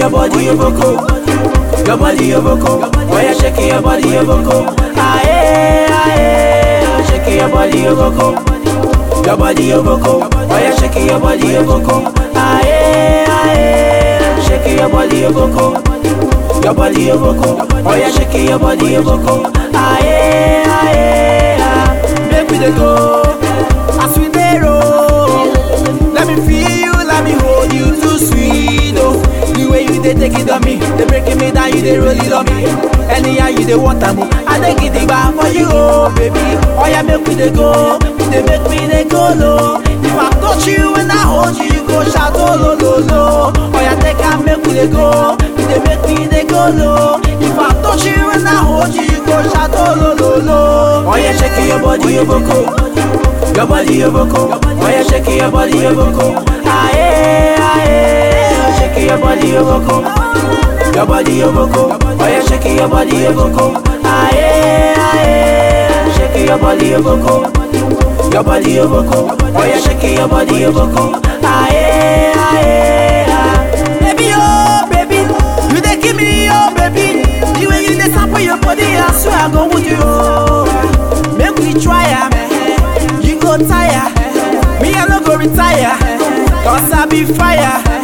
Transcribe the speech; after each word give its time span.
your 0.00 0.08
body, 0.10 0.44
your 0.44 0.56
boko, 0.56 1.06
your 1.84 1.96
body, 1.98 2.26
your 2.28 2.40
boko. 2.40 2.80
Oh 2.82 3.20
yeah, 3.20 3.34
shake 3.34 3.58
your 3.70 3.82
body, 3.82 4.08
your 4.08 4.24
boko. 4.24 4.64
Aye, 4.96 5.86
aye, 5.90 7.06
shake 7.08 7.38
your 7.38 7.48
body, 7.50 7.78
your 7.80 7.94
boko, 7.96 8.30
your 9.26 9.36
body, 9.36 9.64
your 9.64 9.82
boko. 9.82 10.20
Oh 10.32 10.58
yeah, 10.58 10.74
shake 10.76 11.04
your 11.06 11.20
body, 11.20 11.48
your 11.48 11.64
boko. 11.64 12.12
Aye, 12.34 13.26
aye, 13.28 14.42
shake 14.46 14.78
your 14.78 14.88
body, 14.88 15.18
your 15.18 15.32
boko. 15.32 15.82
Your 16.62 16.74
body, 16.74 17.02
your 17.04 17.18
boko. 17.18 17.66
Oh 17.88 17.94
yeah, 17.94 18.10
shake 18.10 18.48
your 18.48 18.58
body, 18.58 18.86
your 18.92 19.02
boko. 19.02 19.50
Aye, 19.74 19.74
aye, 19.74 20.19
take 30.20 30.36
it 30.38 30.50
on 30.50 30.60
me, 30.64 30.76
they 31.00 31.06
breaking 31.06 31.38
me 31.38 31.50
down, 31.50 31.72
you 31.72 31.80
dey 31.80 31.96
roll 31.96 32.12
it 32.12 32.32
on 32.32 32.44
me. 32.52 32.68
Anyhow 33.08 33.48
you 33.48 33.64
dey 33.64 33.74
want 33.74 34.02
am, 34.04 34.18
oh. 34.20 34.28
I 34.46 34.60
get 34.76 34.94
it 34.94 35.08
back 35.08 35.32
for 35.34 35.48
you, 35.48 35.64
oh 35.66 36.12
baby. 36.14 36.36
Oh 36.76 36.86
yeah, 36.86 37.00
make 37.02 37.24
we 37.26 37.34
dey 37.34 37.50
go, 37.50 37.98
dey 38.30 38.44
make 38.44 38.62
me 38.68 38.86
dey 38.86 39.08
go 39.08 39.32
low. 39.34 39.80
If 39.80 40.12
I 40.12 40.28
touch 40.40 40.66
you 40.68 40.94
and 40.96 41.10
I 41.10 41.16
hold 41.24 41.56
you, 41.56 41.64
you 41.72 41.86
go 41.88 42.04
shout 42.04 42.32
oh 42.36 42.52
lo 42.60 42.74
lo 42.76 42.98
lo. 43.00 43.52
Oh 43.56 43.80
yeah, 43.80 43.96
take 44.00 44.20
am, 44.20 44.44
make 44.44 44.60
we 44.68 44.74
dey 44.76 44.90
go, 44.92 45.36
dey 45.40 45.80
make 45.88 46.04
me 46.04 46.28
dey 46.28 46.44
go 46.44 46.68
low. 46.68 47.20
If 47.24 47.56
I 47.58 47.72
touch 47.80 48.04
you 48.04 48.30
and 48.30 48.46
I 48.46 48.60
hold 48.60 48.92
you, 48.94 49.02
you 49.02 49.24
go 49.24 49.40
shout 49.48 49.70
oh 49.72 49.96
lo 49.96 50.12
lo 50.20 50.30
lo. 50.44 50.60
Oh 51.08 51.16
yeah, 51.16 51.32
shake 51.36 51.64
your 51.66 51.80
body, 51.80 52.12
your 52.14 52.26
boko. 52.26 52.76
Your 53.56 53.66
body, 53.66 53.94
your 53.96 54.10
boko. 54.12 54.52
Oh 54.60 54.88
yeah, 54.88 55.02
shake 55.08 55.26
your 55.32 55.50
body, 55.50 55.78
your 55.78 55.94
boko. 55.94 56.44
Aye, 56.68 57.56
aye, 57.58 58.19
your 59.50 59.64
body, 59.64 60.94
your 60.96 61.06
body, 61.06 61.32
your 61.34 61.52
boko. 61.52 61.98
Oh 62.02 62.26
yeah, 62.26 62.42
shake 62.46 62.76
your 62.76 62.88
body, 62.88 63.16
your 63.16 63.32
boko. 63.34 63.82
Aye, 64.04 64.94
aye, 64.96 66.12
shake 66.16 66.46
your 66.48 66.58
body, 66.58 66.86
your 66.88 67.02
boko. 67.02 67.50
Your 68.30 68.44
body, 68.44 68.70
your 68.72 68.88
boko. 68.88 69.36
Oh 69.40 69.64
yeah, 69.64 69.78
shake 69.80 70.16
your 70.16 70.28
body, 70.28 70.56
your 70.60 70.72
boko. 70.72 71.20
Aye, 71.42 72.32
aye, 72.36 73.26
aye. 73.28 74.00
Baby, 74.00 74.30
oh 74.34 74.86
baby, 74.90 75.16
you 75.74 75.80
dey 75.82 76.00
give 76.00 76.16
me 76.16 76.48
oh 76.50 76.72
baby. 76.76 77.22
The 77.58 77.66
way 77.68 77.82
you 77.82 77.96
dey 77.98 78.10
sample 78.12 78.40
your 78.40 78.58
body, 78.60 78.82
I 78.84 79.12
swear 79.12 79.34
I 79.36 79.52
go 79.52 79.68
with 79.68 79.86
you. 79.86 79.96
oh. 80.00 80.66
Make 81.36 81.56
we 81.56 81.74
try 81.80 82.04
am. 82.04 82.30
You 83.22 83.40
go 83.40 83.56
tire, 83.56 84.10
me 84.82 84.92
I 84.94 85.06
no 85.08 85.20
go 85.24 85.36
retire. 85.36 85.96
Cause 86.64 86.92
I 86.92 87.06
be 87.06 87.24
fire. 87.24 87.99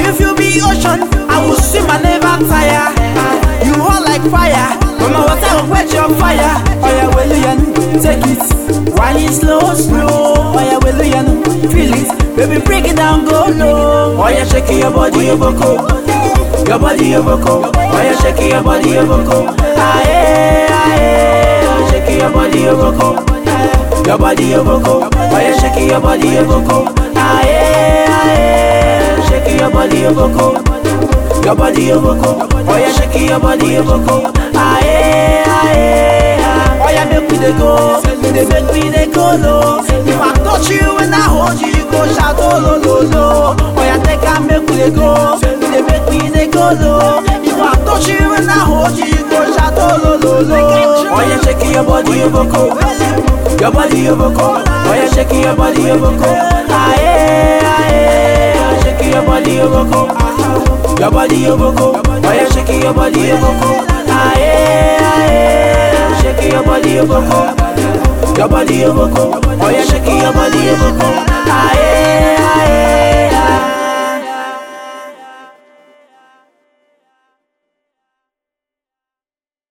If 0.00 0.20
you 0.20 0.34
be 0.34 0.60
ocean, 0.62 1.04
I 1.28 1.36
will 1.44 1.56
swim 1.56 1.88
and 1.90 2.02
never 2.02 2.36
tire. 2.48 2.88
You 3.66 3.74
hot 3.78 4.02
like 4.04 4.24
fire, 4.30 4.76
but 4.98 5.10
my 5.12 5.20
water 5.26 5.50
will 5.60 5.68
quench 5.68 5.92
your 5.92 6.08
fire. 6.16 6.56
Oh 6.82 6.90
yeah, 6.90 7.08
well 7.14 7.32
you 7.32 8.00
take 8.00 8.24
it. 8.26 8.42
Wine 8.96 9.16
it 9.24 9.32
slow, 9.32 9.74
slow. 9.74 10.54
Oh 10.54 10.60
yeah, 10.60 10.78
well 10.82 11.00
you 11.04 11.68
feel 11.70 11.92
it. 11.94 12.08
Baby, 12.36 12.64
break 12.64 12.86
it 12.86 12.96
down, 12.96 13.24
go 13.24 13.46
low. 13.52 14.16
Oh 14.18 14.28
yeah, 14.28 14.44
shake 14.44 14.68
your 14.70 14.90
body, 14.90 15.26
your 15.26 15.36
boko. 15.36 15.86
Your 16.66 16.78
body, 16.78 17.06
your 17.08 17.22
boko. 17.22 17.70
Oh 17.74 18.02
yeah, 18.02 18.16
shake 18.20 18.50
your 18.50 18.62
body, 18.62 18.90
your 18.90 19.06
boko. 19.06 19.46
Aye, 19.48 20.68
aye, 20.70 21.90
shake 21.90 22.18
your 22.20 22.30
body, 22.32 22.60
your 22.60 22.74
boko. 22.76 23.22
Your 24.06 24.18
body, 24.18 24.44
your 24.46 24.64
boko. 24.64 25.08
Oh 25.12 25.38
yeah, 25.38 25.56
shake 25.58 25.88
your 25.90 26.00
body, 26.00 26.28
your 26.28 26.44
boko. 26.44 26.86
Shake 26.86 27.14
your 27.14 27.51
body, 29.82 30.02
boko. 30.14 30.52
Your 31.42 31.56
body, 31.56 31.90
boko. 31.90 32.46
Oh 32.70 32.76
yeah, 32.78 32.92
shake 32.92 33.28
your 33.28 33.40
body, 33.40 33.76
boko. 33.82 34.30
Aye, 34.54 35.42
aye, 35.46 36.38
aye. 36.38 36.78
Oh 36.82 36.90
yeah, 36.90 37.04
make 37.10 37.28
we 37.30 37.38
dey 37.38 37.52
go, 37.58 38.00
dey 38.32 38.46
make 38.46 38.70
me 38.72 38.90
dey 38.94 39.06
go 39.10 39.34
low. 39.42 39.82
If 39.82 40.20
I 40.20 40.34
touch 40.38 40.70
you 40.70 40.98
and 40.98 41.14
I 41.14 41.20
hold 41.26 41.58
you, 41.60 41.66
you 41.68 41.84
go 41.90 42.06
shout 42.14 42.36
oh 42.38 42.58
lo 42.62 42.78
lo 42.78 43.02
lo. 43.10 43.56
Oh 43.58 43.82
yeah, 43.82 43.98
take 44.04 44.22
am 44.22 44.46
make 44.46 44.62
we 44.70 44.76
dey 44.76 44.90
go, 44.94 45.38
dey 45.42 45.82
make 45.82 46.06
me 46.10 46.30
dey 46.30 46.46
go 46.50 46.70
low. 46.78 47.18
If 47.26 47.58
I 47.58 47.74
touch 47.84 48.06
you 48.08 48.34
and 48.38 48.48
I 48.48 48.62
hold 48.62 48.96
you, 48.96 49.06
you 49.06 49.22
go 49.28 49.42
shout 49.56 49.74
oh 49.76 49.98
lo 49.98 50.16
lo 50.22 50.40
lo. 50.46 50.60
Oh 51.10 51.20
yeah, 51.26 51.42
shake 51.42 51.72
your 51.74 51.82
body, 51.84 52.22
boko. 52.30 52.78
Your 53.58 53.72
body, 53.72 54.06
boko. 54.14 54.62
Oh 54.62 54.94
yeah, 54.94 55.10
shake 55.10 55.32
your 55.42 55.56
body, 55.56 55.90
boko. 55.98 56.30
Aye, 56.70 57.61
your 59.62 59.70
boko. 59.70 60.98
Your 61.00 61.10
body, 61.10 61.36
your 61.36 61.56
boko. 61.56 62.00
Oh 62.04 62.32
yeah, 62.32 62.48
shake 62.50 62.82
your 62.82 62.94
body, 62.94 63.20
your 63.20 63.38
boko. 63.38 63.86
Aye, 64.10 64.98
aye, 65.00 66.22
shake 66.22 66.52
your 66.52 66.62
body, 66.64 66.90
your 66.90 67.06
boko. 67.06 67.54
Your 68.36 68.48
body, 68.48 68.74
your 68.76 68.94
boko. 68.94 69.40
Oh 69.62 69.70
yeah, 69.70 69.84
shake 69.84 70.06
your 70.06 70.32
body, 70.32 70.58
your 70.58 70.76
boko. 70.78 71.31